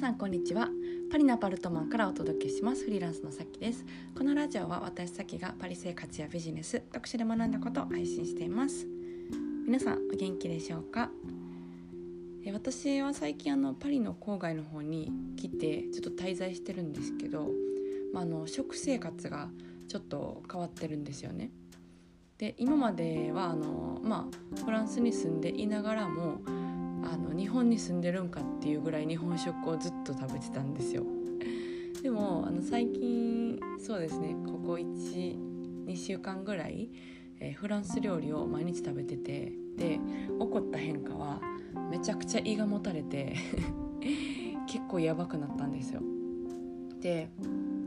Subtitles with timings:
[0.00, 0.70] さんこんにちは。
[1.12, 2.84] パリのアパルトマンからお届けします。
[2.84, 3.84] フリーランスのさきです。
[4.16, 8.86] このラジオは私さきがパリ生活やビジネス読書で学んだことを配信しています。
[9.66, 11.10] 皆さんお元気でしょうか？
[12.46, 17.50] え私は最近あのパリの郊外の方に来てちょっと滞在してるんですけど、
[18.14, 19.50] まあ、あの食生活が
[19.86, 21.50] ちょっと変わってるんですよね。
[22.38, 26.40] で今まではあの、まあ、フランスに住んでいながらも
[27.04, 31.04] あの日本に住んでるんかっていうぐらい日本食をずっと食べてたんですよ。
[32.02, 36.90] でもあの最近そうですねここ12週間ぐらい、
[37.40, 41.40] えー、フランス料理を毎日食べててで起こった変化は
[41.90, 43.34] めちゃくちゃ胃がもたれて
[44.66, 46.02] 結構やばくなったんですよ。
[47.00, 47.30] で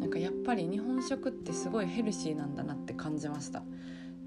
[0.00, 3.62] なんかやっぱり日本食ってすごいヘルシーなんだなって感じました。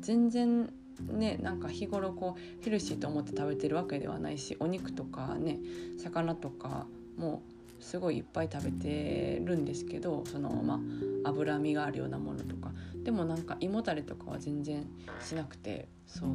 [0.01, 0.69] 全然
[1.01, 5.59] ねなんか日頃こうヘルシーと思って食べてるわけではないしお肉とかね
[5.97, 6.87] 魚とか
[7.17, 7.41] も
[7.79, 10.79] すごいいっぱい食べてるんですけどそのま
[11.25, 12.71] あ脂身があるようなものとか。
[13.03, 14.85] でもなんか胃もたれとかは全然
[15.21, 16.29] しなくてそう。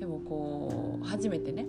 [0.00, 1.66] でもこう初めてね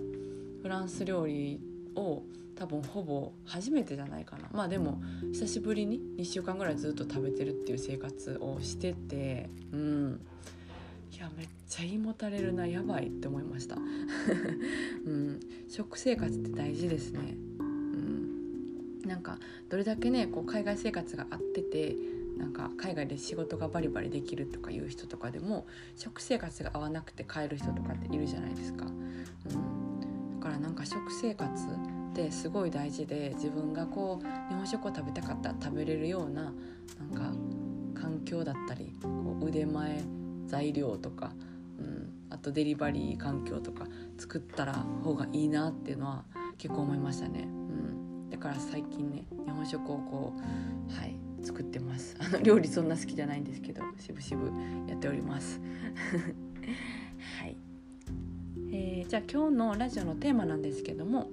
[0.62, 1.60] フランス料理
[1.94, 2.24] を
[2.56, 4.48] 多分ほぼ初めてじゃないかな。
[4.52, 5.00] まあでも
[5.32, 10.20] 久しぶりに2週間ぐらいずっと食べてるっていう生活をしててうん。
[11.14, 13.76] いやめっちゃ胃もたれるなやばいって思いました、
[15.06, 21.96] うん、食生活って大事ですね、うん、なんかどれだけねこう海外生活が合ってて
[22.36, 36.54] なんか海外で仕事がバリバリできるとかいう人とかでも食生活が合わなくて帰る人とかっているじゃないですか、うん、だからなんか食生活ってすごい大事で自分がこう日本食を食べたかったら食べれるようななん
[37.14, 37.32] か
[38.00, 39.08] 環境だったりこ
[39.40, 40.02] う腕前
[40.54, 41.32] 材料とか、
[41.80, 46.24] うん、あとデリバリー環境とか作ったら方がいいなっていうのは
[46.58, 47.40] 結構思いましたね。
[47.40, 52.16] うん、だから最近ね日本食をこうはい作ってます。
[52.20, 54.52] あの料理そんな好きじゃないんですけどしぶしぶ
[54.88, 55.60] やっております。
[57.40, 57.56] はい、
[58.70, 61.30] えー、じゃあ今日のラジオのテーマなんですけども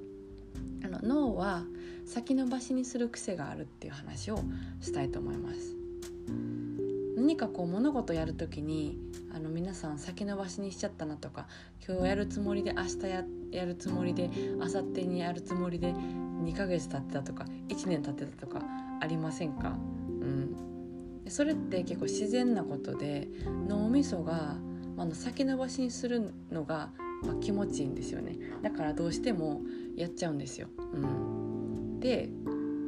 [0.83, 1.63] あの脳は
[2.07, 4.39] 先延ばしにする癖があるっていう話を
[4.81, 5.75] したいと思います。
[7.21, 8.97] 何かこう物事やる時に
[9.31, 11.45] あの皆さん先延ばしにしちゃったなとか
[11.87, 18.63] 今日やるつもりで明日ややるつもりで明後日にやるつもりで2ヶ月経ってたとか1年経ってたとか
[19.01, 19.71] ありませんか、う
[20.25, 20.55] ん、
[21.27, 23.27] それって結構自然なことで
[23.67, 24.55] 脳みそが、
[24.95, 26.89] まあ、の先延ばしにするのが、
[27.23, 28.37] まあ、気持ちいいんですよね。
[28.63, 29.61] だからどうしても
[29.95, 30.69] やっちゃうんですよ。
[30.93, 32.29] うん、で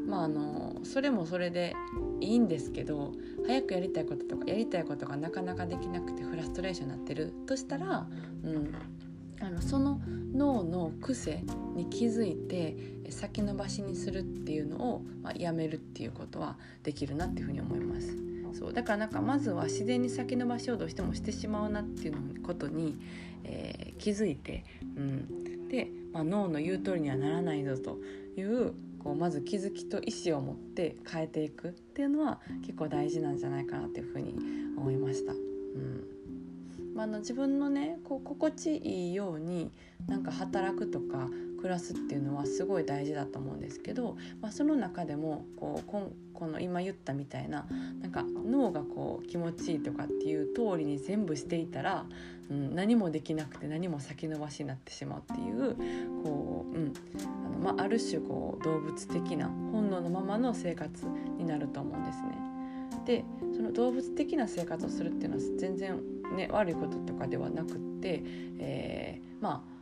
[0.08, 1.74] まああのそれもそれで
[2.20, 3.14] いいんですけど
[3.46, 8.08] 早くやりたいこととかやりたいことがなかなかできなくてフラストレーションになってるとしたら、
[8.44, 8.74] うん、
[9.42, 10.02] あのその
[10.34, 11.44] 脳の癖
[11.76, 12.76] に気づいて
[13.10, 18.18] 先延ばしにするっていうのを、まあ、やめるっていうことはできるなっていうふうに思います。
[18.54, 18.74] そう。
[18.74, 22.98] だからなんかまずは自然に先延ばしをどうしてもしてしまうなっていうことに、
[23.44, 24.64] えー、気づいて、
[24.96, 27.98] うん、で、まあ、脳の言う通りにはならないぞと
[28.38, 34.36] いうこうまず気づきと意思を持って変えていくっていうのは結構大事なんじゃないかなっていうふうに
[34.78, 35.34] 思いました。
[35.34, 36.04] うん
[36.96, 39.72] まあ、の自分のねこう心地いいように
[40.08, 47.66] なんか働くとか暮らすっていうのはすごい大事だと思うんですけど、まあ、その中でもこうここの今言ったみたいな
[48.02, 52.06] なんか脳がこう気持ちいいとかっていう通りに全部していたら、
[52.52, 55.76] うん、何もできなくて何も先延ばしになってしまうっていう
[56.24, 56.94] こう、うん
[57.46, 61.06] あのまあ、ある種こう動物的な本能のままの生活
[61.38, 62.54] になると思うんですね。
[63.06, 63.26] で
[63.56, 66.02] その動物的な生活をするっていうのは全然、
[66.36, 68.22] ね、悪いこととかではなくって、
[68.60, 69.73] えー、まあ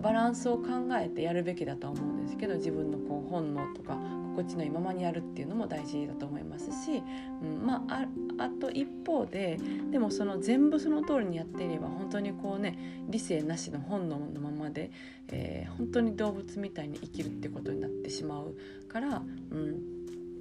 [0.00, 0.64] バランスを考
[1.00, 3.98] えてやるべきだと思うんですけど自分のこう本能とか
[4.36, 7.02] 心地のいいままにやるっていうのも大事だと思いますし、
[7.42, 8.06] うん、まあ
[8.38, 9.58] あと一方で
[9.90, 12.78] でもその全部その通りにやっていれば本当にこうね
[13.08, 14.90] 理性なしの本能のままで、
[15.28, 18.54] えー、本当に動物みたいに生きるってことになってしまう
[18.88, 19.95] から、うん、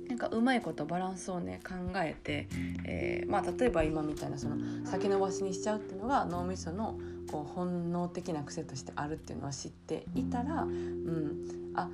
[0.07, 2.47] なんかうまいことバランスをね考えて、
[2.85, 6.97] えー、まあ、例えば今みたいなその先延ばしにしちゃうっていうのが脳みその
[7.31, 11.89] こう本能的な癖としてあるっていうのを知っていたら、うん、あ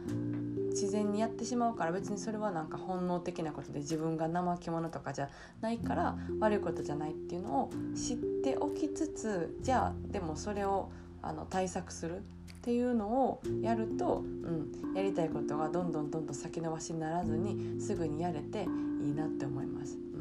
[0.72, 5.30] 自然にやってしまうから別にそれはなんか本能的なことで自分が怠け者とかじゃ
[5.62, 10.90] ないから悪いことじゃないっていうのを知っておきつつじゃあでもそれを
[11.22, 12.22] あの対策するっ
[12.64, 18.68] ていうのをやると、うん、やりたいことがどんどんどんどん先延ばしにならずにすぐにやれて
[19.02, 19.96] いいなって思います。
[19.96, 20.12] うん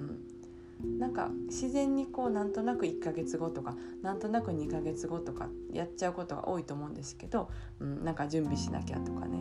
[0.98, 7.50] なんか自然にこうなんとなく1ヶ月後とかなんとなく2ヶ月後とかやっちゃうことが多いと思うんですけど、
[7.80, 9.40] うん、なんか準備しなきゃとかね、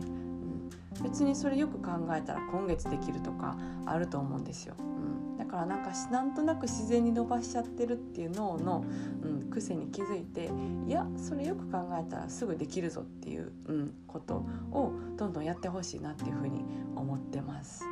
[1.02, 3.56] 別にそれよく考えたら今月できるとか
[3.86, 4.74] あると思うんですよ。
[4.78, 8.84] うん、だからなんかなんとなく自然に伸ばしちゃってるっていう脳の、
[9.22, 10.50] うん、癖に気づいて
[10.86, 16.64] いやそれよく考えたらすぐできるぞっていう、うん、ことをどんどんやってほしいなっていうふうに
[16.96, 17.84] 思ってます。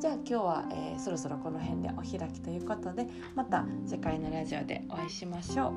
[0.00, 3.06] じゃあ今日は、えー、そろそろこの辺でお開きということで
[3.36, 5.72] また次回のラジオでお会いしましょう。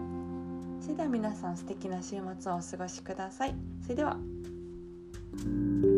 [0.82, 3.56] それでは皆さん素敵な週末をお過ごしください。
[3.84, 4.18] それでは。
[5.44, 5.94] Thank you